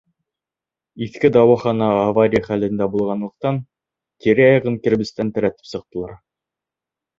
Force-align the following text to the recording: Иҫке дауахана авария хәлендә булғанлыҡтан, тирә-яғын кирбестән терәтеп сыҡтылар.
Иҫке 1.07 1.29
дауахана 1.35 1.89
авария 2.05 2.41
хәлендә 2.47 2.89
булғанлыҡтан, 2.97 3.61
тирә-яғын 4.27 4.83
кирбестән 4.89 5.33
терәтеп 5.39 5.71
сыҡтылар. 5.77 6.19